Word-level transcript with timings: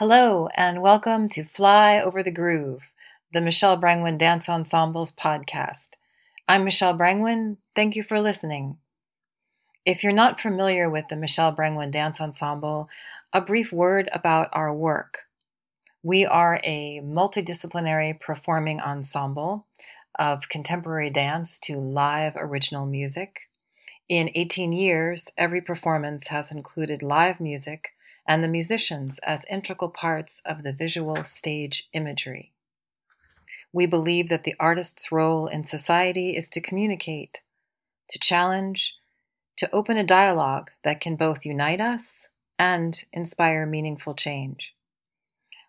Hello, 0.00 0.48
and 0.54 0.80
welcome 0.80 1.28
to 1.28 1.44
Fly 1.44 2.00
Over 2.00 2.22
the 2.22 2.30
Groove, 2.30 2.84
the 3.34 3.40
Michelle 3.42 3.76
Brangwen 3.78 4.16
Dance 4.16 4.48
Ensemble's 4.48 5.12
podcast. 5.12 5.88
I'm 6.48 6.64
Michelle 6.64 6.96
Brangwen. 6.96 7.58
Thank 7.76 7.96
you 7.96 8.02
for 8.02 8.18
listening. 8.18 8.78
If 9.84 10.02
you're 10.02 10.14
not 10.14 10.40
familiar 10.40 10.88
with 10.88 11.08
the 11.08 11.16
Michelle 11.16 11.54
Brangwen 11.54 11.90
Dance 11.90 12.18
Ensemble, 12.18 12.88
a 13.34 13.42
brief 13.42 13.72
word 13.72 14.08
about 14.10 14.48
our 14.54 14.72
work. 14.72 15.24
We 16.02 16.24
are 16.24 16.58
a 16.64 17.02
multidisciplinary 17.04 18.18
performing 18.18 18.80
ensemble 18.80 19.66
of 20.18 20.48
contemporary 20.48 21.10
dance 21.10 21.58
to 21.64 21.76
live 21.76 22.36
original 22.36 22.86
music. 22.86 23.50
In 24.08 24.30
18 24.34 24.72
years, 24.72 25.28
every 25.36 25.60
performance 25.60 26.28
has 26.28 26.50
included 26.50 27.02
live 27.02 27.38
music 27.38 27.90
and 28.30 28.44
the 28.44 28.48
musicians 28.48 29.18
as 29.24 29.44
integral 29.50 29.90
parts 29.90 30.40
of 30.44 30.62
the 30.62 30.72
visual 30.72 31.24
stage 31.24 31.88
imagery. 31.92 32.52
We 33.72 33.86
believe 33.86 34.28
that 34.28 34.44
the 34.44 34.54
artist's 34.60 35.10
role 35.10 35.48
in 35.48 35.66
society 35.66 36.36
is 36.36 36.48
to 36.50 36.60
communicate, 36.60 37.40
to 38.08 38.20
challenge, 38.20 38.94
to 39.56 39.68
open 39.74 39.96
a 39.96 40.04
dialogue 40.04 40.70
that 40.84 41.00
can 41.00 41.16
both 41.16 41.44
unite 41.44 41.80
us 41.80 42.28
and 42.56 43.04
inspire 43.12 43.66
meaningful 43.66 44.14
change. 44.14 44.76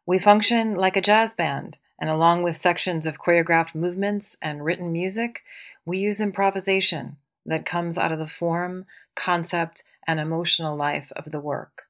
We 0.05 0.19
function 0.19 0.75
like 0.75 0.95
a 0.95 1.01
jazz 1.01 1.33
band, 1.33 1.79
and 1.99 2.11
along 2.11 2.43
with 2.43 2.57
sections 2.57 3.07
of 3.07 3.19
choreographed 3.19 3.73
movements 3.73 4.37
and 4.39 4.63
written 4.63 4.91
music, 4.91 5.41
we 5.83 5.97
use 5.97 6.19
improvisation 6.19 7.17
that 7.43 7.65
comes 7.65 7.97
out 7.97 8.11
of 8.11 8.19
the 8.19 8.27
form, 8.27 8.85
concept, 9.15 9.83
and 10.05 10.19
emotional 10.19 10.75
life 10.75 11.11
of 11.15 11.31
the 11.31 11.39
work. 11.39 11.87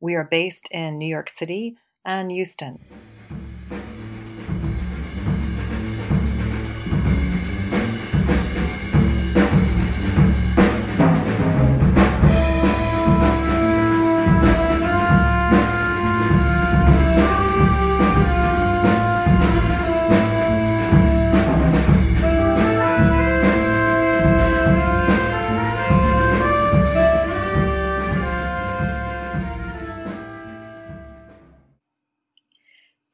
We 0.00 0.14
are 0.14 0.24
based 0.24 0.68
in 0.70 0.98
New 0.98 1.08
York 1.08 1.28
City 1.28 1.76
and 2.04 2.30
Houston. 2.30 2.78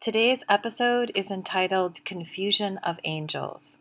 Today's 0.00 0.42
episode 0.48 1.12
is 1.14 1.30
entitled 1.30 2.02
Confusion 2.06 2.78
of 2.78 2.98
Angels. 3.04 3.76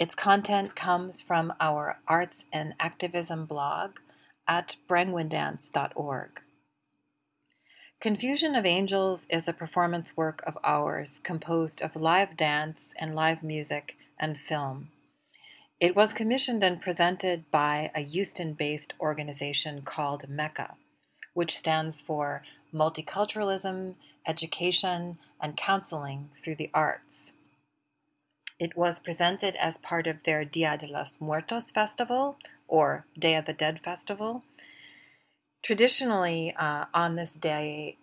Its 0.00 0.14
content 0.14 0.74
comes 0.74 1.20
from 1.20 1.52
our 1.60 1.98
arts 2.08 2.46
and 2.50 2.72
activism 2.80 3.44
blog 3.44 3.98
at 4.48 4.76
brangwendance.org. 4.88 6.40
Confusion 8.00 8.54
of 8.54 8.64
Angels 8.64 9.26
is 9.28 9.46
a 9.46 9.52
performance 9.52 10.16
work 10.16 10.42
of 10.46 10.56
ours 10.64 11.20
composed 11.22 11.82
of 11.82 11.96
live 11.96 12.34
dance 12.34 12.94
and 12.98 13.14
live 13.14 13.42
music 13.42 13.98
and 14.18 14.38
film. 14.38 14.88
It 15.78 15.94
was 15.94 16.14
commissioned 16.14 16.64
and 16.64 16.80
presented 16.80 17.50
by 17.50 17.90
a 17.94 18.00
Houston 18.00 18.54
based 18.54 18.94
organization 18.98 19.82
called 19.82 20.24
MECCA, 20.30 20.76
which 21.34 21.54
stands 21.54 22.00
for 22.00 22.42
Multiculturalism, 22.72 23.96
Education, 24.26 25.18
and 25.42 25.56
counseling 25.56 26.30
through 26.42 26.54
the 26.54 26.70
arts. 26.72 27.32
It 28.58 28.76
was 28.76 29.00
presented 29.00 29.56
as 29.56 29.76
part 29.76 30.06
of 30.06 30.22
their 30.22 30.44
Dia 30.44 30.78
de 30.78 30.86
los 30.86 31.20
Muertos 31.20 31.72
festival, 31.72 32.36
or 32.68 33.04
Day 33.18 33.34
of 33.34 33.44
the 33.46 33.52
Dead 33.52 33.80
festival. 33.80 34.44
Traditionally, 35.62 36.54
uh, 36.56 36.84
on 36.94 37.16
this 37.16 37.32
day, 37.32 37.96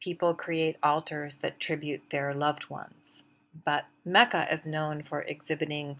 people 0.00 0.34
create 0.34 0.76
altars 0.82 1.36
that 1.36 1.60
tribute 1.60 2.02
their 2.10 2.32
loved 2.32 2.70
ones. 2.70 3.22
But 3.64 3.86
Mecca 4.04 4.46
is 4.50 4.64
known 4.64 5.02
for 5.02 5.22
exhibiting 5.22 5.98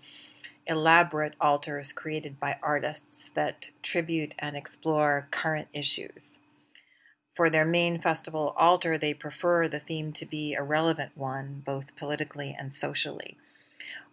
elaborate 0.66 1.34
altars 1.40 1.92
created 1.92 2.38
by 2.38 2.58
artists 2.62 3.30
that 3.30 3.70
tribute 3.82 4.34
and 4.38 4.56
explore 4.56 5.28
current 5.30 5.68
issues. 5.72 6.38
For 7.38 7.48
their 7.48 7.64
main 7.64 8.00
festival 8.00 8.52
altar, 8.56 8.98
they 8.98 9.14
prefer 9.14 9.68
the 9.68 9.78
theme 9.78 10.12
to 10.14 10.26
be 10.26 10.54
a 10.54 10.62
relevant 10.64 11.12
one, 11.14 11.62
both 11.64 11.94
politically 11.94 12.56
and 12.58 12.74
socially. 12.74 13.36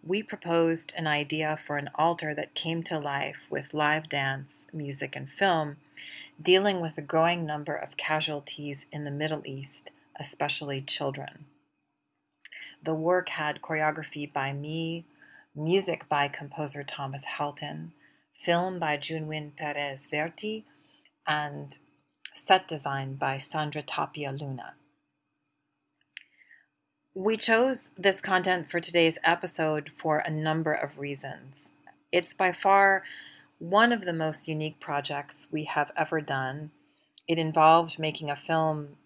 We 0.00 0.22
proposed 0.22 0.94
an 0.96 1.08
idea 1.08 1.58
for 1.66 1.76
an 1.76 1.90
altar 1.96 2.34
that 2.34 2.54
came 2.54 2.84
to 2.84 3.00
life 3.00 3.48
with 3.50 3.74
live 3.74 4.08
dance, 4.08 4.66
music, 4.72 5.16
and 5.16 5.28
film, 5.28 5.78
dealing 6.40 6.80
with 6.80 6.96
a 6.98 7.02
growing 7.02 7.44
number 7.44 7.74
of 7.74 7.96
casualties 7.96 8.86
in 8.92 9.02
the 9.02 9.10
Middle 9.10 9.42
East, 9.44 9.90
especially 10.20 10.80
children. 10.80 11.46
The 12.80 12.94
work 12.94 13.30
had 13.30 13.60
choreography 13.60 14.32
by 14.32 14.52
me, 14.52 15.04
music 15.52 16.08
by 16.08 16.28
composer 16.28 16.84
Thomas 16.84 17.24
Helton, 17.24 17.90
film 18.40 18.78
by 18.78 18.96
Junwin 18.96 19.56
Perez 19.56 20.06
Verti, 20.06 20.62
and 21.26 21.76
set 22.36 22.68
design 22.68 23.14
by 23.14 23.38
Sandra 23.38 23.82
Tapia 23.82 24.32
Luna. 24.32 24.74
We 27.14 27.36
chose 27.36 27.88
this 27.96 28.20
content 28.20 28.70
for 28.70 28.78
today's 28.78 29.16
episode 29.24 29.90
for 29.96 30.18
a 30.18 30.30
number 30.30 30.72
of 30.72 30.98
reasons. 30.98 31.68
It's 32.12 32.34
by 32.34 32.52
far 32.52 33.04
one 33.58 33.90
of 33.90 34.04
the 34.04 34.12
most 34.12 34.48
unique 34.48 34.80
projects 34.80 35.48
we 35.50 35.64
have 35.64 35.90
ever 35.96 36.20
done. 36.20 36.72
It 37.26 37.38
involved 37.38 37.98
making 37.98 38.30
a 38.30 38.36
film 38.36 38.98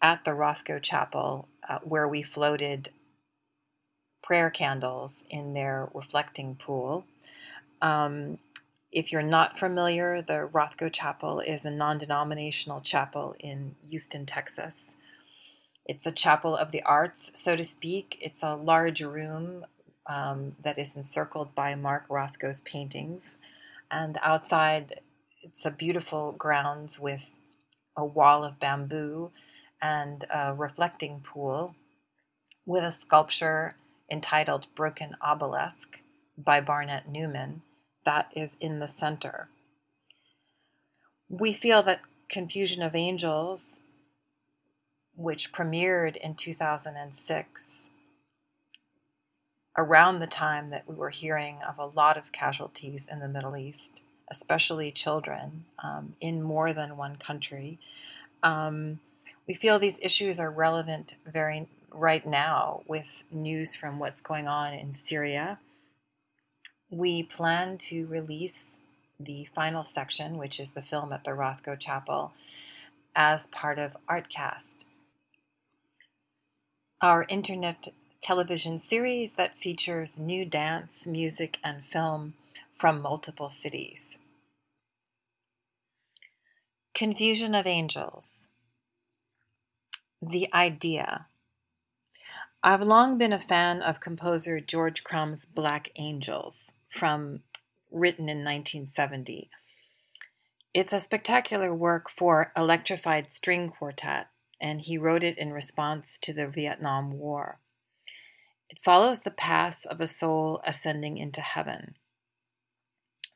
at 0.00 0.24
the 0.24 0.30
Rothko 0.30 0.80
Chapel 0.80 1.48
uh, 1.68 1.78
where 1.82 2.06
we 2.06 2.22
floated 2.22 2.90
prayer 4.22 4.50
candles 4.50 5.16
in 5.28 5.54
their 5.54 5.88
reflecting 5.92 6.54
pool. 6.54 7.04
Um, 7.82 8.38
if 8.96 9.12
you're 9.12 9.20
not 9.20 9.58
familiar, 9.58 10.22
the 10.22 10.48
Rothko 10.50 10.90
Chapel 10.90 11.40
is 11.40 11.66
a 11.66 11.70
non 11.70 11.98
denominational 11.98 12.80
chapel 12.80 13.36
in 13.38 13.76
Houston, 13.86 14.24
Texas. 14.24 14.86
It's 15.84 16.06
a 16.06 16.10
chapel 16.10 16.56
of 16.56 16.72
the 16.72 16.82
arts, 16.82 17.30
so 17.34 17.56
to 17.56 17.62
speak. 17.62 18.16
It's 18.22 18.42
a 18.42 18.56
large 18.56 19.02
room 19.02 19.66
um, 20.06 20.56
that 20.64 20.78
is 20.78 20.96
encircled 20.96 21.54
by 21.54 21.74
Mark 21.74 22.08
Rothko's 22.08 22.62
paintings. 22.62 23.36
And 23.90 24.18
outside, 24.22 25.02
it's 25.42 25.66
a 25.66 25.70
beautiful 25.70 26.32
grounds 26.32 26.98
with 26.98 27.26
a 27.98 28.04
wall 28.04 28.44
of 28.44 28.58
bamboo 28.58 29.30
and 29.82 30.24
a 30.32 30.54
reflecting 30.54 31.20
pool 31.20 31.74
with 32.64 32.82
a 32.82 32.90
sculpture 32.90 33.74
entitled 34.10 34.68
Broken 34.74 35.16
Obelisk 35.20 36.00
by 36.38 36.62
Barnett 36.62 37.10
Newman 37.10 37.60
that 38.06 38.32
is 38.34 38.52
in 38.58 38.78
the 38.78 38.88
center. 38.88 39.50
We 41.28 41.52
feel 41.52 41.82
that 41.82 42.00
Confusion 42.30 42.82
of 42.82 42.94
Angels, 42.94 43.80
which 45.14 45.52
premiered 45.52 46.16
in 46.16 46.34
2006, 46.34 47.90
around 49.76 50.20
the 50.20 50.26
time 50.26 50.70
that 50.70 50.88
we 50.88 50.94
were 50.94 51.10
hearing 51.10 51.58
of 51.68 51.78
a 51.78 51.86
lot 51.86 52.16
of 52.16 52.32
casualties 52.32 53.04
in 53.10 53.20
the 53.20 53.28
Middle 53.28 53.56
East, 53.56 54.00
especially 54.30 54.90
children, 54.90 55.66
um, 55.82 56.14
in 56.20 56.42
more 56.42 56.72
than 56.72 56.96
one 56.96 57.16
country. 57.16 57.78
Um, 58.42 59.00
we 59.46 59.54
feel 59.54 59.78
these 59.78 59.98
issues 60.00 60.40
are 60.40 60.50
relevant 60.50 61.16
very 61.26 61.68
right 61.90 62.26
now 62.26 62.82
with 62.86 63.24
news 63.30 63.74
from 63.74 63.98
what's 63.98 64.20
going 64.20 64.48
on 64.48 64.72
in 64.72 64.92
Syria 64.92 65.58
we 66.90 67.22
plan 67.22 67.78
to 67.78 68.06
release 68.06 68.64
the 69.18 69.48
final 69.54 69.84
section, 69.84 70.38
which 70.38 70.60
is 70.60 70.70
the 70.70 70.82
film 70.82 71.12
at 71.12 71.24
the 71.24 71.30
Rothko 71.30 71.78
Chapel, 71.78 72.32
as 73.14 73.46
part 73.48 73.78
of 73.78 73.96
Artcast, 74.08 74.84
our 77.00 77.24
internet 77.28 77.88
television 78.22 78.78
series 78.78 79.34
that 79.34 79.58
features 79.58 80.18
new 80.18 80.44
dance, 80.44 81.06
music, 81.06 81.58
and 81.62 81.84
film 81.84 82.34
from 82.76 83.00
multiple 83.00 83.48
cities. 83.48 84.18
Confusion 86.94 87.54
of 87.54 87.66
Angels. 87.66 88.32
The 90.20 90.48
idea. 90.52 91.26
I've 92.68 92.82
long 92.82 93.16
been 93.16 93.32
a 93.32 93.38
fan 93.38 93.80
of 93.80 94.00
composer 94.00 94.58
George 94.58 95.04
Crumb's 95.04 95.46
Black 95.46 95.92
Angels 95.94 96.72
from 96.88 97.44
written 97.92 98.28
in 98.28 98.38
1970. 98.38 99.48
It's 100.74 100.92
a 100.92 100.98
spectacular 100.98 101.72
work 101.72 102.10
for 102.10 102.50
electrified 102.56 103.30
string 103.30 103.68
quartet, 103.68 104.30
and 104.60 104.80
he 104.80 104.98
wrote 104.98 105.22
it 105.22 105.38
in 105.38 105.52
response 105.52 106.18
to 106.22 106.32
the 106.32 106.48
Vietnam 106.48 107.12
War. 107.12 107.60
It 108.68 108.80
follows 108.84 109.20
the 109.20 109.30
path 109.30 109.86
of 109.88 110.00
a 110.00 110.08
soul 110.08 110.60
ascending 110.66 111.18
into 111.18 111.42
heaven. 111.42 111.94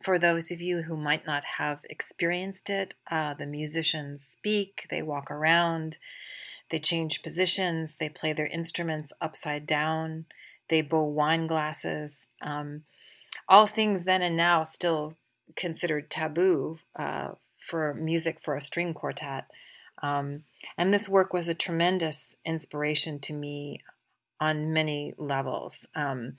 For 0.03 0.19
those 0.19 0.51
of 0.51 0.61
you 0.61 0.83
who 0.83 0.97
might 0.97 1.25
not 1.25 1.45
have 1.57 1.83
experienced 1.89 2.69
it, 2.69 2.95
uh, 3.09 3.35
the 3.35 3.47
musicians 3.47 4.25
speak, 4.25 4.89
they 4.91 5.03
walk 5.03 5.31
around, 5.31 5.99
they 6.71 6.79
change 6.79 7.23
positions, 7.23 7.97
they 7.99 8.09
play 8.09 8.33
their 8.33 8.47
instruments 8.47 9.13
upside 9.21 9.67
down, 9.67 10.27
they 10.69 10.83
bow 10.83 11.05
wine 11.05 11.47
glasses. 11.47 12.27
Um, 12.43 12.85
all 13.49 13.67
things 13.67 14.05
then 14.05 14.23
and 14.23 14.37
now 14.37 14.63
still 14.63 15.15
considered 15.57 16.11
taboo 16.11 16.79
uh, 16.99 17.31
for 17.59 17.95
music 17.95 18.39
for 18.43 18.55
a 18.55 18.61
string 18.61 18.95
quartet. 18.95 19.47
Um, 20.03 20.45
and 20.79 20.95
this 20.95 21.09
work 21.09 21.33
was 21.33 21.49
a 21.49 21.55
tremendous 21.55 22.35
inspiration 22.45 23.19
to 23.21 23.33
me 23.33 23.81
on 24.41 24.73
many 24.73 25.13
levels. 25.19 25.87
Um, 25.95 26.35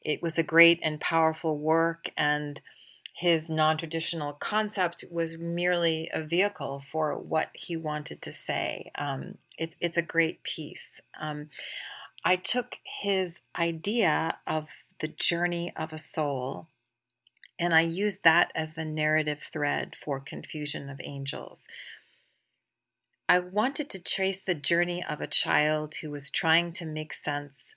it 0.00 0.22
was 0.22 0.38
a 0.38 0.44
great 0.44 0.78
and 0.82 1.00
powerful 1.00 1.58
work, 1.58 2.10
and 2.16 2.60
his 3.14 3.48
non 3.48 3.76
traditional 3.76 4.32
concept 4.34 5.04
was 5.10 5.38
merely 5.38 6.08
a 6.12 6.22
vehicle 6.22 6.82
for 6.90 7.18
what 7.18 7.50
he 7.54 7.76
wanted 7.76 8.22
to 8.22 8.32
say. 8.32 8.92
Um, 8.96 9.38
it, 9.58 9.74
it's 9.80 9.96
a 9.96 10.02
great 10.02 10.42
piece. 10.42 11.00
Um, 11.20 11.50
I 12.24 12.36
took 12.36 12.76
his 12.84 13.36
idea 13.58 14.38
of 14.46 14.68
the 15.00 15.08
journey 15.08 15.72
of 15.76 15.92
a 15.92 15.98
soul 15.98 16.68
and 17.58 17.74
I 17.74 17.82
used 17.82 18.24
that 18.24 18.50
as 18.54 18.74
the 18.74 18.84
narrative 18.84 19.42
thread 19.52 19.94
for 20.02 20.18
Confusion 20.18 20.88
of 20.90 21.00
Angels. 21.04 21.62
I 23.28 23.38
wanted 23.38 23.88
to 23.90 24.02
trace 24.02 24.40
the 24.40 24.54
journey 24.54 25.02
of 25.04 25.20
a 25.20 25.26
child 25.26 25.94
who 26.02 26.10
was 26.10 26.30
trying 26.30 26.72
to 26.72 26.84
make 26.84 27.12
sense 27.12 27.74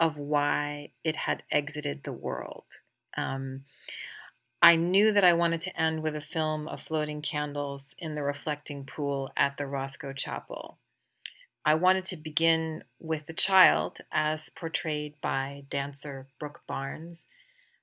of 0.00 0.16
why 0.16 0.90
it 1.04 1.16
had 1.16 1.44
exited 1.50 2.02
the 2.02 2.12
world. 2.12 2.64
Um, 3.16 3.62
I 4.60 4.74
knew 4.74 5.12
that 5.12 5.24
I 5.24 5.34
wanted 5.34 5.60
to 5.62 5.80
end 5.80 6.02
with 6.02 6.16
a 6.16 6.20
film 6.20 6.66
of 6.66 6.82
floating 6.82 7.22
candles 7.22 7.94
in 7.96 8.16
the 8.16 8.24
reflecting 8.24 8.84
pool 8.84 9.30
at 9.36 9.56
the 9.56 9.64
Rothko 9.64 10.16
Chapel. 10.16 10.78
I 11.68 11.74
wanted 11.74 12.06
to 12.06 12.16
begin 12.16 12.82
with 12.98 13.26
the 13.26 13.34
child 13.34 13.98
as 14.10 14.48
portrayed 14.48 15.20
by 15.20 15.64
dancer 15.68 16.26
Brooke 16.40 16.62
Barnes, 16.66 17.26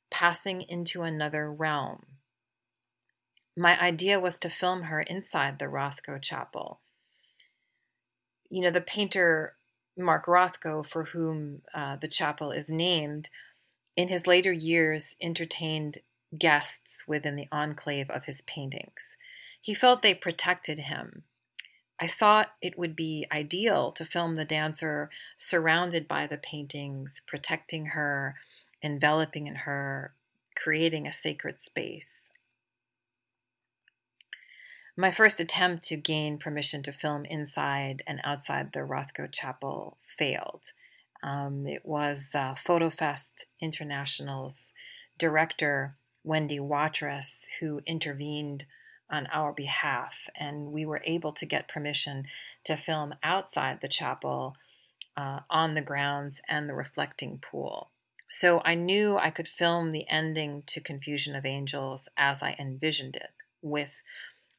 passing 0.10 0.64
into 0.64 1.04
another 1.04 1.52
realm. 1.54 2.08
My 3.56 3.80
idea 3.80 4.20
was 4.20 4.40
to 4.40 4.50
film 4.50 4.86
her 4.86 5.02
inside 5.02 5.60
the 5.60 5.66
Rothko 5.66 6.20
Chapel. 6.20 6.80
You 8.50 8.64
know, 8.64 8.72
the 8.72 8.82
painter 8.82 9.54
Mark 9.96 10.26
Rothko, 10.26 10.84
for 10.84 11.04
whom 11.04 11.62
uh, 11.72 11.98
the 11.98 12.08
chapel 12.08 12.50
is 12.50 12.68
named, 12.68 13.30
in 13.96 14.08
his 14.08 14.26
later 14.26 14.52
years 14.52 15.16
entertained 15.22 16.00
guests 16.36 17.04
within 17.08 17.36
the 17.36 17.48
enclave 17.52 18.10
of 18.10 18.26
his 18.26 18.42
paintings. 18.48 19.16
He 19.62 19.76
felt 19.76 20.02
they 20.02 20.16
protected 20.16 20.80
him. 20.80 21.26
I 22.00 22.08
thought 22.08 22.54
it 22.62 22.78
would 22.78 22.96
be 22.96 23.26
ideal 23.32 23.92
to 23.94 24.06
film 24.06 24.36
the 24.36 24.46
dancer 24.46 25.10
surrounded 25.38 26.08
by 26.08 26.28
the 26.28 26.38
paintings, 26.38 27.22
protecting 27.26 27.88
her, 27.88 28.36
enveloping 28.84 29.48
in 29.48 29.56
her, 29.56 30.14
creating 30.56 31.08
a 31.08 31.14
sacred 31.14 31.62
space. 31.62 32.12
My 34.98 35.12
first 35.12 35.40
attempt 35.40 35.84
to 35.86 35.98
gain 35.98 36.38
permission 36.38 36.82
to 36.84 36.94
film 36.94 37.26
inside 37.26 38.02
and 38.08 38.22
outside 38.24 38.72
the 38.72 38.80
Rothko 38.80 39.30
Chapel 39.32 39.98
failed. 40.18 40.72
Um, 41.22 41.66
it 41.68 41.86
was 41.86 42.30
uh, 42.34 42.56
FotoFest 42.56 43.46
International's 43.62 44.72
director 45.18 45.96
Wendy 46.24 46.60
Watriss, 46.60 47.40
who 47.60 47.82
intervened 47.86 48.66
on 49.10 49.28
our 49.28 49.54
behalf, 49.54 50.14
and 50.40 50.72
we 50.72 50.86
were 50.86 51.02
able 51.06 51.32
to 51.34 51.46
get 51.46 51.68
permission 51.68 52.26
to 52.66 52.76
film 52.76 53.16
outside 53.24 53.80
the 53.82 53.88
chapel 53.88 54.56
uh, 55.16 55.42
on 55.50 55.74
the 55.74 55.82
grounds 55.82 56.42
and 56.48 56.68
the 56.68 56.74
reflecting 56.74 57.40
pool. 57.40 57.92
So 58.28 58.62
I 58.66 58.76
knew 58.76 59.18
I 59.18 59.30
could 59.30 59.48
film 59.48 59.92
the 59.92 60.10
ending 60.10 60.64
to 60.68 60.82
Confusion 60.82 61.36
of 61.36 61.46
Angels 61.46 62.08
as 62.18 62.42
I 62.42 62.56
envisioned 62.60 63.16
it, 63.16 63.30
with 63.62 64.02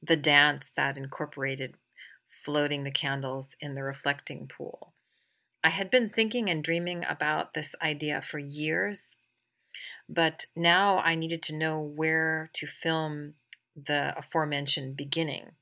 the 0.02 0.16
dance 0.16 0.70
that 0.76 0.96
incorporated 0.96 1.74
floating 2.44 2.84
the 2.84 2.92
candles 2.92 3.56
in 3.60 3.74
the 3.74 3.82
reflecting 3.82 4.46
pool. 4.46 4.92
I 5.64 5.70
had 5.70 5.90
been 5.90 6.10
thinking 6.10 6.48
and 6.48 6.62
dreaming 6.62 7.04
about 7.04 7.54
this 7.54 7.74
idea 7.82 8.22
for 8.22 8.38
years, 8.38 9.08
but 10.08 10.46
now 10.54 10.98
I 10.98 11.16
needed 11.16 11.42
to 11.44 11.56
know 11.56 11.80
where 11.80 12.50
to 12.54 12.68
film 12.68 13.34
the 13.76 14.16
aforementioned 14.18 14.96
beginning. 14.96 15.52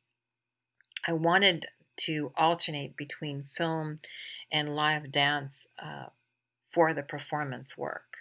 I 1.07 1.13
wanted 1.13 1.67
to 1.97 2.33
alternate 2.37 2.97
between 2.97 3.49
film 3.57 4.01
and 4.51 4.75
live 4.75 5.11
dance 5.11 5.67
uh, 5.83 6.07
for 6.71 6.95
the 6.95 7.03
performance 7.03 7.77
work. 7.77 8.19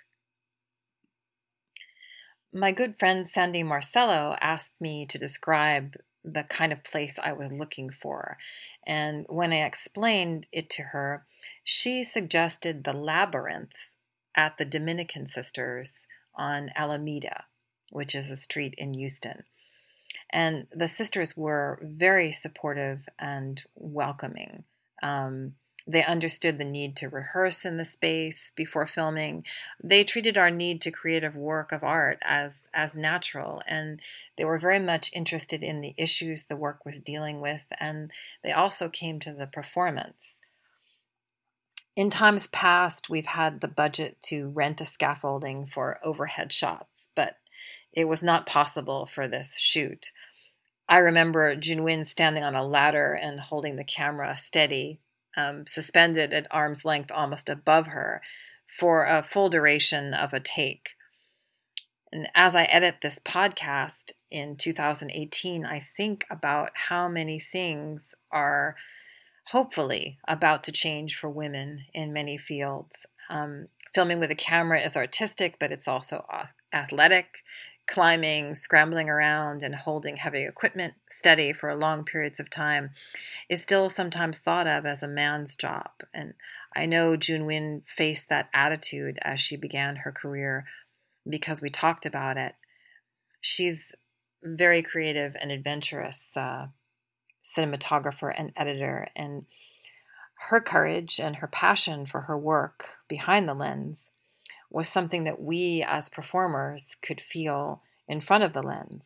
My 2.54 2.72
good 2.72 3.00
friend 3.00 3.28
Sandy 3.28 3.64
Marcello 3.64 4.36
asked 4.40 4.80
me 4.80 5.06
to 5.08 5.18
describe 5.18 5.96
the 6.24 6.44
kind 6.44 6.72
of 6.72 6.84
place 6.84 7.18
I 7.22 7.34
was 7.34 7.52
looking 7.52 7.90
for, 7.90 8.38
and 8.86 9.26
when 9.28 9.52
I 9.52 9.66
explained 9.66 10.48
it 10.52 10.70
to 10.72 10.84
her, 10.84 11.26
she 11.64 12.04
suggested 12.04 12.84
the 12.84 12.94
labyrinth 12.94 13.90
at 14.36 14.58
the 14.58 14.66
Dominican 14.66 15.28
Sisters 15.28 16.08
on 16.36 16.70
Alameda, 16.76 17.46
which 17.92 18.16
is 18.16 18.30
a 18.30 18.36
street 18.36 18.74
in 18.78 18.94
Houston. 18.94 19.44
And 20.34 20.68
the 20.74 20.88
sisters 20.88 21.38
were 21.38 21.80
very 21.82 22.32
supportive 22.32 23.08
and 23.20 23.64
welcoming. 23.76 24.64
Um, 25.04 25.54
they 25.86 26.04
understood 26.04 26.58
the 26.58 26.66
need 26.66 26.96
to 26.98 27.10
rehearse 27.10 27.66
in 27.66 27.78
the 27.78 27.86
space 27.86 28.52
before 28.56 28.88
filming. 28.88 29.44
They 29.84 30.04
treated 30.04 30.38
our 30.38 30.50
need 30.50 30.82
to 30.82 30.92
create 30.92 31.24
a 31.24 31.30
work 31.30 31.72
of 31.72 31.84
art 31.84 32.20
as, 32.24 32.64
as 32.74 32.96
natural, 32.96 33.62
and 33.68 34.00
they 34.38 34.46
were 34.46 34.60
very 34.60 34.80
much 34.80 35.12
interested 35.14 35.62
in 35.62 35.82
the 35.82 35.94
issues 35.98 36.46
the 36.46 36.56
work 36.56 36.86
was 36.86 37.00
dealing 37.00 37.42
with, 37.42 37.66
and 37.80 38.12
they 38.44 38.52
also 38.52 38.88
came 38.88 39.20
to 39.20 39.34
the 39.34 39.48
performance. 39.48 40.38
In 41.96 42.10
times 42.10 42.48
past, 42.48 43.10
we've 43.10 43.28
had 43.28 43.62
the 43.62 43.68
budget 43.68 44.18
to 44.24 44.48
rent 44.48 44.82
a 44.82 44.86
scaffolding 44.86 45.68
for 45.68 46.00
overhead 46.04 46.52
shots, 46.52 47.10
but 47.14 47.38
it 47.94 48.06
was 48.06 48.24
not 48.24 48.46
possible 48.46 49.06
for 49.06 49.28
this 49.28 49.58
shoot. 49.58 50.12
I 50.90 50.98
remember 50.98 51.56
Junwin 51.56 52.06
standing 52.06 52.44
on 52.44 52.56
a 52.56 52.66
ladder 52.66 53.14
and 53.14 53.40
holding 53.40 53.76
the 53.76 53.84
camera 53.84 54.38
steady, 54.38 55.00
um, 55.38 55.66
suspended 55.66 56.34
at 56.34 56.48
arm's 56.52 56.84
length 56.84 57.12
almost 57.12 57.50
above 57.50 57.88
her, 57.88 58.22
for 58.68 59.06
a 59.06 59.24
full 59.24 59.50
duration 59.50 60.14
of 60.14 60.34
a 60.34 60.40
take. 60.40 60.90
And 62.12 62.30
as 62.36 62.56
I 62.56 62.64
edit 62.66 62.98
this 63.02 63.18
podcast 63.20 64.12
in 64.30 64.56
2018, 64.56 65.66
I 65.66 65.80
think 65.80 66.26
about 66.30 66.72
how 66.90 67.08
many 67.08 67.40
things 67.40 68.14
are 68.32 68.76
hopefully 69.48 70.20
about 70.28 70.64
to 70.64 70.72
change 70.72 71.16
for 71.16 71.30
women 71.30 71.86
in 71.94 72.14
many 72.14 72.38
fields. 72.38 73.06
Um, 73.30 73.68
filming 73.94 74.20
with 74.20 74.32
a 74.32 74.36
camera 74.36 74.80
is 74.80 74.96
artistic, 74.96 75.58
but 75.60 75.72
it's 75.72 75.88
also 75.88 76.26
athletic. 76.72 77.38
Climbing, 77.86 78.56
scrambling 78.56 79.10
around, 79.10 79.62
and 79.62 79.76
holding 79.76 80.18
heavy 80.18 80.44
equipment 80.44 80.94
steady 81.10 81.52
for 81.52 81.76
long 81.76 82.06
periods 82.06 82.40
of 82.40 82.50
time 82.50 82.92
is 83.50 83.62
still 83.62 83.90
sometimes 83.90 84.40
thought 84.40 84.68
of 84.68 84.86
as 84.86 85.04
a 85.04 85.08
man's 85.08 85.56
job. 85.56 85.92
And 86.14 86.34
I 86.76 86.86
know 86.86 87.18
Junwin 87.18 87.82
faced 87.86 88.30
that 88.30 88.50
attitude 88.54 89.20
as 89.22 89.42
she 89.42 89.58
began 89.58 89.98
her 89.98 90.12
career 90.12 90.66
because 91.28 91.62
we 91.62 91.70
talked 91.70 92.06
about 92.06 92.38
it. 92.38 92.56
She's 93.42 93.94
very 94.42 94.82
creative 94.82 95.36
and 95.40 95.52
adventurous 95.52 96.36
uh, 96.36 96.68
cinematographer 97.44 98.34
and 98.36 98.52
editor, 98.56 99.08
and 99.16 99.46
her 100.50 100.60
courage 100.60 101.20
and 101.20 101.38
her 101.38 101.48
passion 101.48 102.06
for 102.06 102.22
her 102.22 102.38
work 102.38 102.98
behind 103.08 103.48
the 103.48 103.54
lens 103.54 104.10
was 104.74 104.90
something 104.90 105.24
that 105.24 105.42
we 105.42 105.82
as 105.88 106.10
performers 106.10 106.98
could 107.02 107.22
feel 107.22 107.82
in 108.08 108.20
front 108.20 108.44
of 108.44 108.52
the 108.52 108.62
lens. 108.62 109.06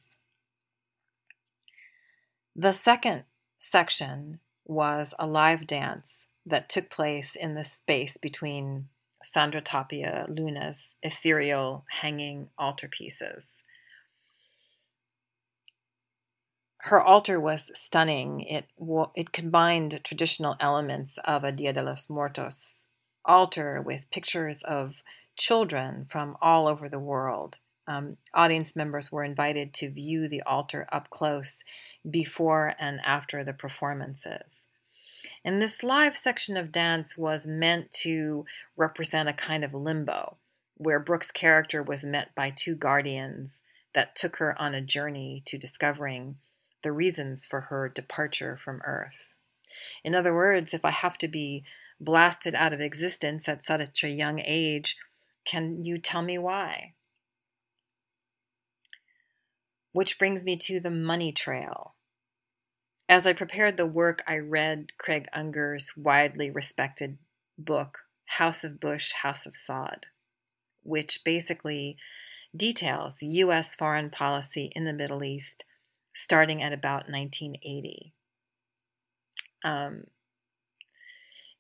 The 2.56 2.74
second 2.74 3.26
section 3.60 4.40
was 4.66 5.14
a 5.20 5.28
live 5.28 5.68
dance 5.68 6.26
that 6.44 6.70
took 6.70 6.90
place 6.90 7.36
in 7.36 7.54
the 7.54 7.64
space 7.64 8.18
between 8.18 8.88
Sandra 9.22 9.62
Tapia 9.62 10.26
Luna's 10.28 10.96
ethereal 11.04 11.86
hanging 12.02 12.50
altarpieces. 12.60 13.62
her 16.88 17.02
altar 17.02 17.40
was 17.40 17.70
stunning. 17.74 18.42
It 18.42 18.66
it 19.16 19.32
combined 19.32 20.00
traditional 20.04 20.56
elements 20.60 21.20
of 21.26 21.44
a 21.44 21.52
Dia 21.52 21.74
de 21.74 21.84
los 21.84 22.10
Muertos 22.10 22.86
altar 23.26 23.82
with 23.82 24.10
pictures 24.10 24.62
of 24.64 25.04
children 25.38 26.06
from 26.10 26.36
all 26.42 26.68
over 26.68 26.90
the 26.90 27.00
world. 27.00 27.60
Um, 27.88 28.18
audience 28.34 28.76
members 28.76 29.12
were 29.12 29.24
invited 29.24 29.74
to 29.76 29.90
view 29.90 30.28
the 30.28 30.42
altar 30.42 30.88
up 30.92 31.10
close 31.10 31.64
before 32.10 32.74
and 32.80 33.00
after 33.06 33.44
the 33.44 33.54
performances. 33.54 34.68
And 35.46 35.62
this 35.62 35.84
live 35.84 36.18
section 36.18 36.58
of 36.58 36.72
dance 36.72 37.18
was 37.18 37.48
meant 37.48 37.92
to 38.04 38.46
represent 38.76 39.30
a 39.30 39.34
kind 39.34 39.64
of 39.64 39.74
limbo, 39.74 40.38
where 40.76 41.00
Brooke's 41.00 41.32
character 41.32 41.82
was 41.82 42.04
met 42.04 42.36
by 42.36 42.50
two 42.50 42.76
guardians 42.76 43.62
that 43.94 44.16
took 44.16 44.38
her 44.38 44.60
on 44.62 44.76
a 44.76 44.82
journey 44.82 45.42
to 45.46 45.58
discovering 45.58 46.36
the 46.84 46.92
reasons 46.92 47.46
for 47.46 47.62
her 47.62 47.88
departure 47.90 48.60
from 48.64 48.82
Earth. 48.86 49.34
In 50.04 50.14
other 50.14 50.34
words, 50.34 50.74
if 50.74 50.84
I 50.84 50.92
have 50.92 51.18
to 51.20 51.28
be 51.28 51.64
blasted 52.00 52.54
out 52.54 52.74
of 52.74 52.82
existence 52.82 53.48
at 53.48 53.66
such 53.66 54.04
a 54.04 54.10
young 54.10 54.42
age, 54.44 54.98
can 55.48 55.84
you 55.84 55.98
tell 55.98 56.22
me 56.22 56.38
why? 56.38 56.94
Which 59.94 60.20
brings 60.20 60.44
me 60.44 60.58
to 60.58 60.80
the 60.80 60.92
money 60.92 61.32
trail. 61.32 61.96
As 63.10 63.26
I 63.26 63.32
prepared 63.32 63.78
the 63.78 63.88
work, 63.88 64.22
I 64.28 64.38
read 64.38 64.88
Craig 64.98 65.28
Unger's 65.34 65.94
widely 65.96 66.52
respected 66.52 67.18
book, 67.58 68.00
House 68.26 68.66
of 68.66 68.82
Bush, 68.82 69.14
House 69.24 69.46
of 69.46 69.54
Saud, 69.54 70.04
which 70.84 71.22
basically 71.24 71.96
details 72.56 73.16
U.S. 73.22 73.74
foreign 73.74 74.10
policy 74.10 74.70
in 74.76 74.84
the 74.84 74.94
Middle 74.94 75.24
East 75.24 75.64
starting 76.14 76.62
at 76.62 76.74
about 76.74 77.10
1980. 77.10 78.14
Um, 79.64 80.04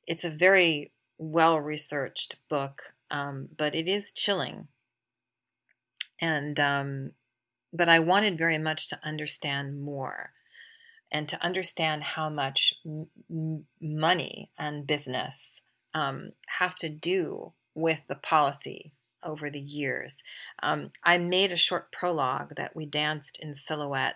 it's 0.05 0.23
a 0.23 0.29
very 0.29 0.91
well 1.17 1.59
researched 1.59 2.35
book, 2.49 2.93
um, 3.11 3.49
but 3.57 3.75
it 3.75 3.87
is 3.87 4.11
chilling. 4.11 4.67
And, 6.19 6.59
um, 6.59 7.11
but 7.71 7.89
I 7.89 7.99
wanted 7.99 8.37
very 8.37 8.57
much 8.57 8.87
to 8.89 8.99
understand 9.03 9.81
more 9.81 10.31
and 11.11 11.29
to 11.29 11.43
understand 11.43 12.03
how 12.03 12.29
much 12.29 12.73
m- 12.85 13.65
money 13.81 14.51
and 14.57 14.87
business 14.87 15.61
um, 15.93 16.31
have 16.59 16.75
to 16.77 16.89
do 16.89 17.53
with 17.73 18.01
the 18.07 18.15
policy 18.15 18.93
over 19.23 19.49
the 19.49 19.59
years. 19.59 20.17
Um, 20.61 20.91
I 21.03 21.17
made 21.17 21.51
a 21.51 21.57
short 21.57 21.91
prologue 21.91 22.55
that 22.57 22.75
we 22.75 22.85
danced 22.85 23.39
in 23.41 23.53
silhouette 23.53 24.15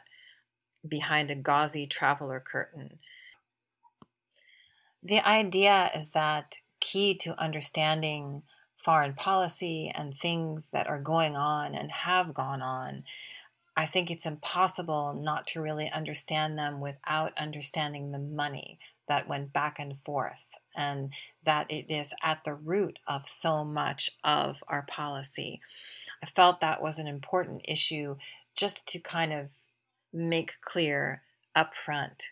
behind 0.87 1.29
a 1.29 1.35
gauzy 1.35 1.87
traveler 1.87 2.39
curtain. 2.39 2.99
The 5.03 5.25
idea 5.27 5.91
is 5.95 6.09
that 6.09 6.57
key 6.79 7.15
to 7.19 7.39
understanding 7.41 8.43
foreign 8.83 9.13
policy 9.13 9.91
and 9.93 10.15
things 10.19 10.69
that 10.73 10.87
are 10.87 10.99
going 10.99 11.35
on 11.35 11.75
and 11.75 11.91
have 11.91 12.33
gone 12.33 12.61
on 12.61 13.03
I 13.75 13.85
think 13.85 14.11
it's 14.11 14.25
impossible 14.25 15.13
not 15.13 15.47
to 15.47 15.61
really 15.61 15.89
understand 15.89 16.57
them 16.57 16.81
without 16.81 17.33
understanding 17.37 18.11
the 18.11 18.19
money 18.19 18.79
that 19.07 19.27
went 19.27 19.53
back 19.53 19.79
and 19.79 19.99
forth, 20.05 20.45
and 20.75 21.11
that 21.43 21.69
it 21.71 21.85
is 21.89 22.13
at 22.21 22.43
the 22.43 22.53
root 22.53 22.99
of 23.07 23.27
so 23.27 23.63
much 23.63 24.11
of 24.23 24.57
our 24.67 24.83
policy. 24.83 25.61
I 26.21 26.27
felt 26.27 26.59
that 26.61 26.81
was 26.81 26.99
an 26.99 27.07
important 27.07 27.61
issue 27.65 28.17
just 28.55 28.87
to 28.87 28.99
kind 28.99 29.33
of 29.33 29.49
make 30.13 30.53
clear 30.63 31.23
up 31.55 31.73
front. 31.73 32.31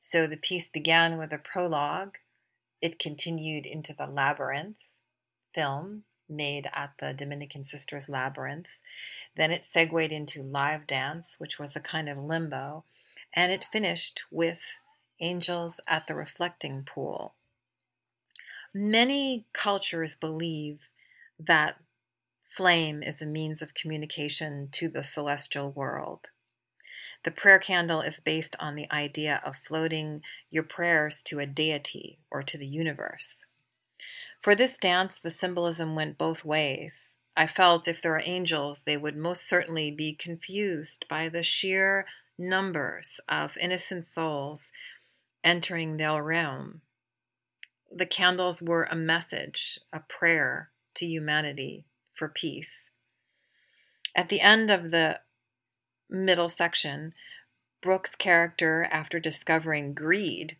So 0.00 0.26
the 0.26 0.36
piece 0.36 0.68
began 0.68 1.18
with 1.18 1.32
a 1.32 1.38
prologue, 1.38 2.16
it 2.80 2.98
continued 2.98 3.66
into 3.66 3.94
the 3.94 4.06
Labyrinth 4.06 4.78
film 5.54 6.04
made 6.28 6.68
at 6.74 6.92
the 6.98 7.12
Dominican 7.12 7.64
Sisters 7.64 8.08
Labyrinth. 8.08 8.68
Then 9.36 9.50
it 9.50 9.64
segued 9.64 10.12
into 10.12 10.42
live 10.42 10.86
dance, 10.86 11.36
which 11.38 11.58
was 11.58 11.74
a 11.76 11.80
kind 11.80 12.08
of 12.08 12.18
limbo, 12.18 12.84
and 13.34 13.52
it 13.52 13.66
finished 13.72 14.22
with 14.30 14.60
Angels 15.20 15.80
at 15.86 16.06
the 16.06 16.14
Reflecting 16.14 16.84
Pool. 16.84 17.34
Many 18.74 19.46
cultures 19.52 20.16
believe 20.16 20.80
that 21.38 21.76
flame 22.56 23.02
is 23.02 23.20
a 23.20 23.26
means 23.26 23.62
of 23.62 23.74
communication 23.74 24.68
to 24.72 24.88
the 24.88 25.02
celestial 25.02 25.70
world. 25.70 26.30
The 27.24 27.30
prayer 27.30 27.58
candle 27.58 28.00
is 28.00 28.18
based 28.18 28.56
on 28.58 28.74
the 28.74 28.90
idea 28.90 29.40
of 29.46 29.56
floating 29.66 30.22
your 30.50 30.64
prayers 30.64 31.22
to 31.26 31.38
a 31.38 31.46
deity 31.46 32.18
or 32.30 32.42
to 32.42 32.58
the 32.58 32.66
universe. 32.66 33.44
For 34.40 34.54
this 34.54 34.76
dance, 34.76 35.18
the 35.18 35.30
symbolism 35.30 35.94
went 35.94 36.18
both 36.18 36.44
ways. 36.44 37.16
I 37.36 37.46
felt 37.46 37.88
if 37.88 38.02
there 38.02 38.14
are 38.14 38.22
angels, 38.24 38.82
they 38.84 38.96
would 38.96 39.16
most 39.16 39.48
certainly 39.48 39.90
be 39.90 40.12
confused 40.12 41.06
by 41.08 41.28
the 41.28 41.42
sheer 41.42 42.06
numbers 42.38 43.20
of 43.28 43.56
innocent 43.58 44.04
souls 44.04 44.72
entering 45.44 45.96
their 45.96 46.22
realm. 46.22 46.82
The 47.94 48.06
candles 48.06 48.62
were 48.62 48.84
a 48.84 48.96
message, 48.96 49.78
a 49.92 50.00
prayer 50.00 50.70
to 50.94 51.06
humanity 51.06 51.84
for 52.14 52.28
peace. 52.28 52.90
At 54.14 54.28
the 54.28 54.40
end 54.40 54.70
of 54.70 54.90
the 54.90 55.20
middle 56.08 56.48
section, 56.48 57.14
Brooke's 57.80 58.14
character, 58.14 58.88
after 58.90 59.18
discovering 59.18 59.94
greed 59.94 60.56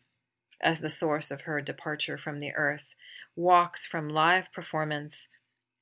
as 0.61 0.80
the 0.80 0.90
source 0.90 1.30
of 1.30 1.42
her 1.42 1.61
departure 1.61 2.16
from 2.18 2.40
the 2.40 2.52
earth, 2.54 2.91
walks 3.36 3.86
from 3.86 4.08
live 4.08 4.52
performance 4.52 5.28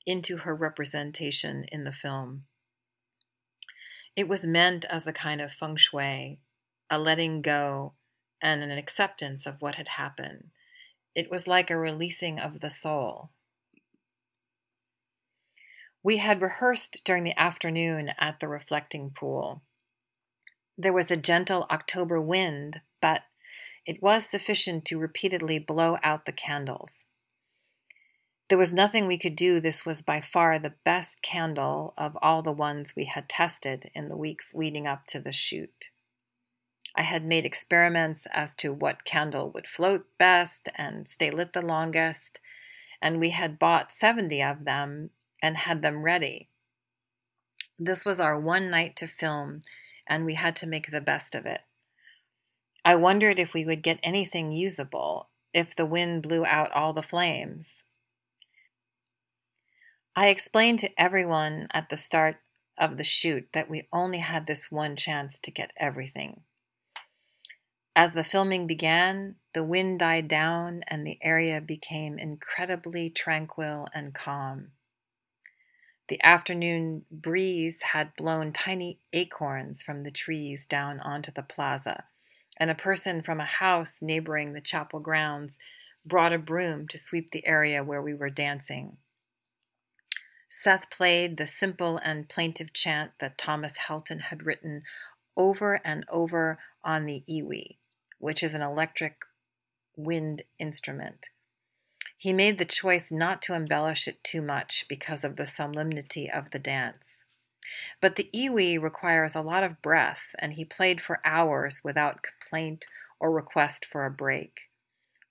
into 0.07 0.39
her 0.39 0.55
representation 0.55 1.65
in 1.71 1.85
the 1.85 1.93
film. 1.93 2.45
It 4.17 4.29
was 4.29 4.47
meant 4.47 4.85
as 4.87 5.07
a 5.07 5.13
kind 5.13 5.41
of 5.41 5.53
feng 5.53 5.77
shui, 5.77 6.41
a 6.91 6.99
letting 6.99 7.43
go 7.43 7.95
and 8.43 8.63
an 8.63 8.71
acceptance 8.71 9.47
of 9.47 9.57
what 9.61 9.77
had 9.77 9.89
happened. 9.89 10.51
It 11.15 11.31
was 11.31 11.47
like 11.47 11.71
a 11.71 11.79
releasing 11.79 12.39
of 12.39 12.61
the 12.61 12.71
soul. 12.71 13.31
We 16.03 16.17
had 16.17 16.41
rehearsed 16.41 17.03
during 17.05 17.25
the 17.25 17.39
afternoon 17.39 18.13
at 18.19 18.41
the 18.41 18.49
reflecting 18.49 19.11
pool. 19.11 19.63
There 20.79 20.93
was 20.93 21.11
a 21.11 21.17
gentle 21.17 21.67
October 21.71 22.21
wind, 22.21 22.81
but 23.03 23.23
it 23.85 24.03
was 24.03 24.27
sufficient 24.27 24.85
to 24.87 24.99
repeatedly 24.99 25.59
blow 25.59 25.99
out 26.03 26.25
the 26.25 26.33
candles. 26.33 27.05
There 28.51 28.59
was 28.59 28.75
nothing 28.75 29.07
we 29.07 29.17
could 29.17 29.37
do. 29.37 29.61
This 29.61 29.87
was 29.87 30.03
by 30.03 30.21
far 30.21 30.59
the 30.59 30.75
best 30.85 31.23
candle 31.23 31.95
of 31.97 32.19
all 32.21 32.43
the 32.43 32.51
ones 32.51 32.95
we 32.97 33.05
had 33.05 33.29
tested 33.29 33.93
in 33.95 34.09
the 34.09 34.17
weeks 34.17 34.51
leading 34.53 34.89
up 34.89 35.07
to 35.07 35.21
the 35.21 35.31
shoot. 35.31 35.91
I 36.97 37.03
had 37.03 37.25
made 37.25 37.47
experiments 37.47 38.27
as 38.33 38.57
to 38.57 38.73
what 38.73 39.05
candle 39.05 39.53
would 39.53 39.69
float 39.69 40.07
best 40.19 40.69
and 40.75 41.07
stay 41.07 41.31
lit 41.31 41.53
the 41.53 41.63
longest, 41.63 42.41
and 43.01 43.21
we 43.21 43.31
had 43.31 43.57
bought 43.57 43.95
70 43.95 44.43
of 44.43 44.65
them 44.65 45.11
and 45.41 45.57
had 45.57 45.81
them 45.81 46.03
ready. 46.03 46.49
This 47.79 48.05
was 48.05 48.19
our 48.19 48.39
one 48.39 48.69
night 48.69 48.97
to 48.97 49.07
film, 49.07 49.63
and 50.09 50.25
we 50.25 50.35
had 50.35 50.57
to 50.57 50.67
make 50.67 50.91
the 50.91 51.01
best 51.01 51.37
of 51.37 51.47
it. 51.47 51.61
I 52.85 52.97
wondered 52.97 53.39
if 53.39 53.55
we 53.55 53.65
would 53.65 53.83
get 53.83 54.01
anything 54.03 54.51
usable 54.51 55.29
if 55.55 55.77
the 55.77 55.87
wind 55.87 56.23
blew 56.25 56.45
out 56.45 56.73
all 56.73 56.93
the 56.93 57.01
flames. 57.01 57.85
I 60.17 60.29
explained 60.29 60.81
to 60.81 61.01
everyone 61.01 61.69
at 61.73 61.89
the 61.89 61.97
start 61.97 62.39
of 62.77 62.97
the 62.97 63.05
shoot 63.05 63.49
that 63.53 63.71
we 63.71 63.87
only 63.93 64.19
had 64.19 64.47
this 64.47 64.71
one 64.71 64.97
chance 64.97 65.39
to 65.39 65.51
get 65.51 65.71
everything. 65.77 66.41
As 67.95 68.13
the 68.13 68.25
filming 68.25 68.67
began, 68.67 69.37
the 69.53 69.63
wind 69.63 70.01
died 70.01 70.27
down 70.27 70.83
and 70.89 71.07
the 71.07 71.19
area 71.23 71.61
became 71.61 72.19
incredibly 72.19 73.11
tranquil 73.11 73.89
and 73.95 74.15
calm. 74.15 74.69
The 76.09 76.21
afternoon 76.25 77.05
breeze 77.11 77.79
had 77.93 78.17
blown 78.17 78.53
tiny 78.53 78.99
acorns 79.13 79.81
from 79.81 80.03
the 80.03 80.11
trees 80.11 80.67
down 80.67 80.99
onto 81.01 81.31
the 81.31 81.43
plaza, 81.43 82.05
and 82.57 82.69
a 82.69 82.75
person 82.75 83.23
from 83.23 83.39
a 83.39 83.45
house 83.45 83.99
neighboring 84.03 84.55
the 84.55 84.61
chapel 84.61 84.99
grounds 84.99 85.57
brought 86.05 86.33
a 86.33 86.39
broom 86.39 86.89
to 86.89 86.99
sweep 86.99 87.31
the 87.31 87.47
area 87.47 87.85
where 87.85 88.03
we 88.03 88.15
were 88.15 88.31
dancing. 88.31 88.97
Seth 90.63 90.91
played 90.91 91.39
the 91.39 91.47
simple 91.47 91.97
and 91.97 92.29
plaintive 92.29 92.75
chant 92.75 93.13
that 93.19 93.39
Thomas 93.39 93.79
Helton 93.89 94.21
had 94.25 94.45
written 94.45 94.83
over 95.35 95.81
and 95.87 96.05
over 96.11 96.59
on 96.85 97.07
the 97.07 97.25
EWI, 97.27 97.79
which 98.19 98.43
is 98.43 98.53
an 98.53 98.61
electric 98.61 99.23
wind 99.97 100.43
instrument. 100.59 101.31
He 102.19 102.35
made 102.35 102.59
the 102.59 102.67
choice 102.67 103.11
not 103.11 103.41
to 103.43 103.55
embellish 103.55 104.07
it 104.07 104.23
too 104.23 104.43
much 104.43 104.85
because 104.87 105.25
of 105.25 105.37
the 105.37 105.47
solemnity 105.47 106.31
of 106.31 106.51
the 106.51 106.59
dance. 106.59 107.25
But 108.03 108.17
the 108.17 108.29
EWI 108.35 108.83
requires 108.83 109.35
a 109.35 109.41
lot 109.41 109.63
of 109.63 109.81
breath, 109.81 110.35
and 110.39 110.53
he 110.53 110.65
played 110.67 111.01
for 111.01 111.23
hours 111.25 111.81
without 111.83 112.23
complaint 112.23 112.85
or 113.19 113.33
request 113.33 113.87
for 113.91 114.05
a 114.05 114.11
break. 114.11 114.69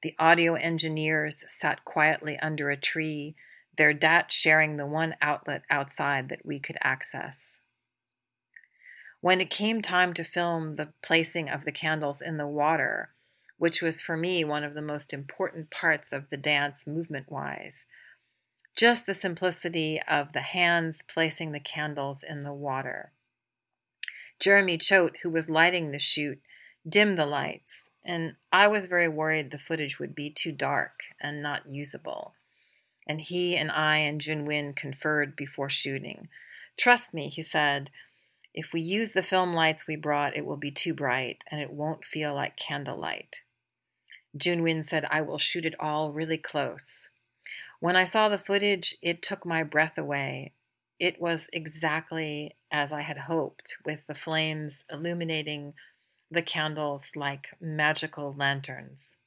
The 0.01 0.15
audio 0.17 0.55
engineers 0.55 1.43
sat 1.48 1.86
quietly 1.86 2.39
under 2.39 2.71
a 2.71 2.77
tree, 2.77 3.36
their 3.79 3.93
DAT 3.93 4.29
sharing 4.29 4.75
the 4.75 4.86
one 4.86 5.15
outlet 5.21 5.63
outside 5.69 6.27
that 6.27 6.45
we 6.45 6.59
could 6.59 6.77
access. 6.83 7.38
When 9.21 9.39
it 9.39 9.50
came 9.50 9.81
time 9.81 10.13
to 10.15 10.24
film 10.25 10.74
the 10.74 10.89
placing 11.01 11.50
of 11.50 11.63
the 11.63 11.71
candles 11.71 12.21
in 12.21 12.36
the 12.36 12.45
water, 12.45 13.12
which 13.57 13.81
was 13.81 14.01
for 14.01 14.17
me 14.17 14.43
one 14.43 14.65
of 14.65 14.74
the 14.74 14.81
most 14.81 15.13
important 15.13 15.71
parts 15.71 16.12
of 16.12 16.29
the 16.29 16.36
dance 16.36 16.86
movement 16.86 17.31
wise, 17.31 17.86
just 18.75 19.05
the 19.05 19.13
simplicity 19.13 20.01
of 20.09 20.33
the 20.33 20.41
hands 20.41 21.01
placing 21.01 21.53
the 21.53 21.59
candles 21.62 22.19
in 22.21 22.43
the 22.43 22.53
water. 22.53 23.13
Jeremy 24.41 24.77
Choate, 24.77 25.15
who 25.24 25.29
was 25.29 25.50
lighting 25.50 25.91
the 25.91 26.00
shoot, 26.00 26.39
dimmed 26.88 27.17
the 27.17 27.25
lights, 27.25 27.91
and 28.03 28.36
I 28.51 28.67
was 28.67 28.88
very 28.88 29.07
worried 29.07 29.51
the 29.51 29.57
footage 29.57 30.00
would 30.00 30.13
be 30.13 30.29
too 30.29 30.51
dark 30.51 31.00
and 31.21 31.41
not 31.41 31.69
usable. 31.69 32.33
And 33.09 33.21
he 33.21 33.57
and 33.57 33.71
I 33.71 33.97
and 33.97 34.21
Junwin 34.21 34.75
conferred 34.75 35.35
before 35.35 35.69
shooting. 35.69 36.29
Trust 36.77 37.11
me, 37.11 37.27
he 37.27 37.41
said, 37.41 37.89
if 38.53 38.71
we 38.71 38.81
use 38.81 39.11
the 39.11 39.23
film 39.23 39.53
lights 39.53 39.87
we 39.87 39.95
brought, 39.95 40.37
it 40.37 40.45
will 40.45 40.57
be 40.57 40.71
too 40.71 40.93
bright 40.93 41.39
and 41.49 41.59
it 41.59 41.71
won't 41.71 42.05
feel 42.05 42.35
like 42.35 42.55
candlelight. 42.55 43.41
Junwin 44.37 44.85
said, 44.85 45.05
I 45.09 45.21
will 45.21 45.39
shoot 45.39 45.65
it 45.65 45.79
all 45.79 46.11
really 46.11 46.37
close. 46.37 47.09
When 47.79 47.95
I 47.95 48.03
saw 48.03 48.29
the 48.29 48.37
footage, 48.37 48.95
it 49.01 49.23
took 49.23 49.43
my 49.45 49.63
breath 49.63 49.97
away. 49.97 50.53
It 50.99 51.19
was 51.19 51.47
exactly 51.51 52.55
as 52.71 52.91
I 52.91 53.01
had 53.01 53.19
hoped, 53.19 53.77
with 53.85 54.05
the 54.05 54.13
flames 54.13 54.85
illuminating 54.91 55.73
the 56.29 56.41
candles 56.43 57.09
like 57.15 57.47
magical 57.59 58.35
lanterns. 58.37 59.17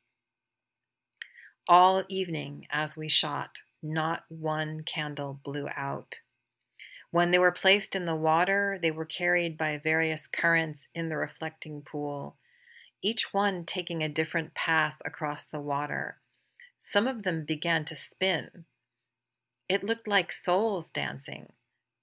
All 1.66 2.04
evening, 2.08 2.66
as 2.70 2.96
we 2.96 3.08
shot, 3.08 3.62
not 3.82 4.24
one 4.28 4.82
candle 4.84 5.40
blew 5.44 5.68
out. 5.76 6.16
When 7.10 7.30
they 7.30 7.38
were 7.38 7.52
placed 7.52 7.94
in 7.94 8.06
the 8.06 8.16
water, 8.16 8.78
they 8.80 8.90
were 8.90 9.04
carried 9.04 9.58
by 9.58 9.76
various 9.76 10.26
currents 10.26 10.88
in 10.94 11.08
the 11.08 11.16
reflecting 11.16 11.82
pool, 11.82 12.36
each 13.02 13.34
one 13.34 13.64
taking 13.64 14.02
a 14.02 14.08
different 14.08 14.54
path 14.54 14.94
across 15.04 15.44
the 15.44 15.60
water. 15.60 16.18
Some 16.80 17.06
of 17.06 17.22
them 17.22 17.44
began 17.44 17.84
to 17.86 17.96
spin. 17.96 18.64
It 19.68 19.84
looked 19.84 20.08
like 20.08 20.32
souls 20.32 20.88
dancing. 20.88 21.52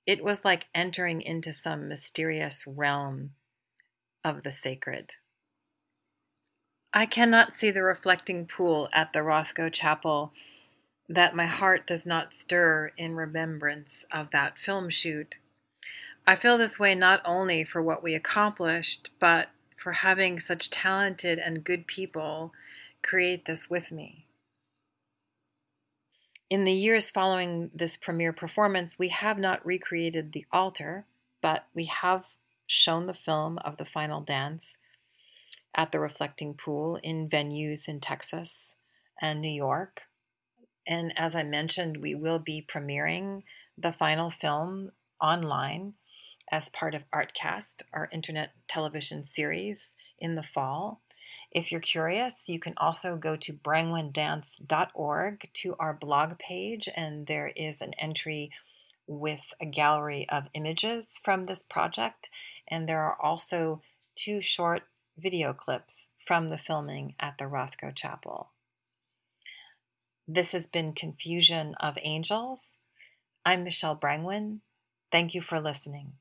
It 0.05 0.23
was 0.23 0.45
like 0.45 0.67
entering 0.75 1.21
into 1.21 1.53
some 1.53 1.87
mysterious 1.87 2.63
realm 2.67 3.31
of 4.23 4.43
the 4.43 4.51
sacred. 4.51 5.15
I 6.93 7.05
cannot 7.05 7.53
see 7.53 7.71
the 7.71 7.83
reflecting 7.83 8.47
pool 8.47 8.89
at 8.91 9.13
the 9.13 9.19
Rothko 9.19 9.71
Chapel 9.71 10.33
that 11.09 11.35
my 11.35 11.47
heart 11.47 11.87
does 11.87 12.05
not 12.05 12.33
stir 12.35 12.91
in 12.95 13.15
remembrance 13.15 14.05
of 14.13 14.29
that 14.31 14.59
film 14.59 14.89
shoot. 14.89 15.37
I 16.27 16.35
feel 16.35 16.59
this 16.59 16.77
way 16.77 16.93
not 16.93 17.21
only 17.25 17.63
for 17.63 17.81
what 17.81 18.03
we 18.03 18.13
accomplished, 18.13 19.09
but 19.19 19.49
for 19.75 19.93
having 19.93 20.39
such 20.39 20.69
talented 20.69 21.39
and 21.39 21.63
good 21.63 21.87
people 21.87 22.53
create 23.01 23.45
this 23.45 23.69
with 23.69 23.91
me. 23.91 24.27
In 26.49 26.63
the 26.63 26.71
years 26.71 27.09
following 27.09 27.71
this 27.73 27.97
premiere 27.97 28.33
performance, 28.33 28.99
we 28.99 29.09
have 29.09 29.39
not 29.39 29.65
recreated 29.65 30.31
the 30.31 30.45
altar, 30.51 31.05
but 31.41 31.65
we 31.73 31.85
have 31.85 32.25
shown 32.67 33.07
the 33.07 33.13
film 33.15 33.57
of 33.59 33.77
the 33.77 33.85
final 33.85 34.21
dance 34.21 34.77
at 35.75 35.91
the 35.91 35.99
Reflecting 35.99 36.53
Pool 36.53 36.99
in 37.01 37.29
venues 37.29 37.87
in 37.87 37.99
Texas 37.99 38.75
and 39.19 39.41
New 39.41 39.51
York. 39.51 40.08
And 40.89 41.13
as 41.15 41.35
I 41.35 41.43
mentioned, 41.43 41.97
we 41.97 42.15
will 42.15 42.39
be 42.39 42.65
premiering 42.67 43.43
the 43.77 43.93
final 43.93 44.31
film 44.31 44.91
online 45.21 45.93
as 46.51 46.67
part 46.69 46.95
of 46.95 47.03
Artcast, 47.13 47.83
our 47.93 48.09
internet 48.11 48.53
television 48.67 49.23
series, 49.23 49.93
in 50.17 50.33
the 50.33 50.41
fall. 50.41 51.01
If 51.51 51.71
you're 51.71 51.79
curious, 51.79 52.49
you 52.49 52.59
can 52.59 52.73
also 52.77 53.17
go 53.17 53.35
to 53.35 53.53
brangwendance.org 53.53 55.49
to 55.53 55.75
our 55.79 55.93
blog 55.93 56.39
page, 56.39 56.89
and 56.95 57.27
there 57.27 57.51
is 57.55 57.81
an 57.81 57.93
entry 57.99 58.49
with 59.05 59.53
a 59.61 59.67
gallery 59.67 60.27
of 60.27 60.47
images 60.55 61.19
from 61.23 61.43
this 61.43 61.61
project. 61.61 62.29
And 62.67 62.89
there 62.89 63.01
are 63.01 63.17
also 63.21 63.83
two 64.15 64.41
short 64.41 64.83
video 65.17 65.53
clips 65.53 66.07
from 66.25 66.49
the 66.49 66.57
filming 66.57 67.13
at 67.19 67.37
the 67.37 67.45
Rothko 67.45 67.95
Chapel. 67.95 68.49
This 70.31 70.51
has 70.51 70.67
been 70.67 70.93
Confusion 70.93 71.73
of 71.79 71.97
Angels. 72.03 72.73
I'm 73.43 73.63
Michelle 73.63 73.95
Brangwen. 73.95 74.59
Thank 75.11 75.33
you 75.33 75.41
for 75.41 75.59
listening. 75.59 76.17